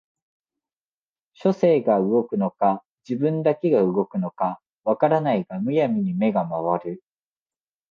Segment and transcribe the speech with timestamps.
[1.35, 7.03] 書生が動くのか自分だけが動くのか分からないが無闇に眼が廻る